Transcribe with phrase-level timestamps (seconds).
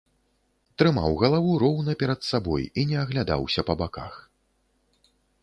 [0.81, 4.13] Трымаў галаву роўна перад сабой і не аглядаўся па баках.